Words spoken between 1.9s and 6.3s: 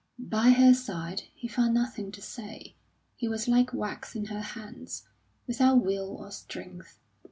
to say; he was like wax in her hands, without will